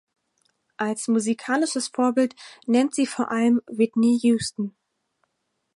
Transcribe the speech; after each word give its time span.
Als 0.77 1.09
musikalisches 1.09 1.89
Vorbild 1.89 2.33
nennt 2.65 2.95
sie 2.95 3.05
vor 3.05 3.29
allem 3.29 3.61
Whitney 3.67 4.17
Houston. 4.23 4.75